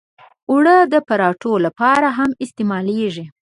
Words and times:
اوړه 0.49 0.75
د 0.93 0.95
پراتو 1.07 1.51
لپاره 1.65 2.07
هم 2.17 2.31
استعمالېږي 2.43 3.25